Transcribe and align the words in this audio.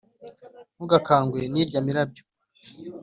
ntugakangwe 0.75 1.41
n' 1.53 1.59
irya 1.61 1.79
mirabyo, 1.85 2.23